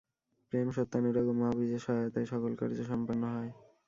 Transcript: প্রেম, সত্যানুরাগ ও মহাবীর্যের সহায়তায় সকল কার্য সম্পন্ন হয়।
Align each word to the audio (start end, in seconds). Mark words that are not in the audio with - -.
প্রেম, 0.53 0.67
সত্যানুরাগ 0.71 1.25
ও 1.27 1.33
মহাবীর্যের 1.33 1.83
সহায়তায় 1.85 2.27
সকল 2.33 2.51
কার্য 2.59 2.77
সম্পন্ন 2.91 3.23
হয়। 3.33 3.51